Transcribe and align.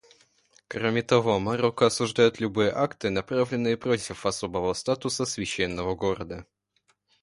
Кроме 0.67 1.03
того, 1.03 1.37
Марокко 1.39 1.85
осуждает 1.85 2.39
любые 2.39 2.71
акты, 2.71 3.11
направленные 3.11 3.77
против 3.77 4.25
особого 4.25 4.73
статуса 4.73 5.25
Священного 5.25 5.93
города. 5.93 6.47